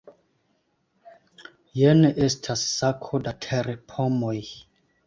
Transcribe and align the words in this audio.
Jen 1.81 2.09
estas 2.29 2.65
sako 2.73 3.25
da 3.29 3.39
terpomoj. 3.49 4.37